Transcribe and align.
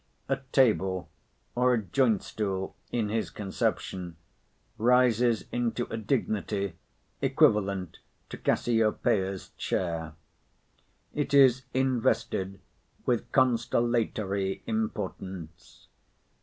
A 0.27 0.37
table, 0.51 1.11
or 1.53 1.75
a 1.75 1.83
joint 1.83 2.23
stool, 2.23 2.75
in 2.91 3.09
his 3.09 3.29
conception, 3.29 4.15
rises 4.79 5.45
into 5.51 5.85
a 5.91 5.97
dignity 5.97 6.73
equivalent 7.21 7.99
to 8.29 8.37
Cassiopeia's 8.39 9.49
chair. 9.59 10.13
It 11.13 11.35
is 11.35 11.65
invested 11.75 12.59
with 13.05 13.31
constellatory 13.31 14.63
importance. 14.65 15.85